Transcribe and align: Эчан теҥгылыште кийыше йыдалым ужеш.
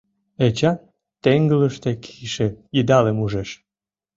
Эчан 0.45 0.77
теҥгылыште 1.23 1.91
кийыше 2.03 2.47
йыдалым 2.75 3.17
ужеш. 3.23 3.49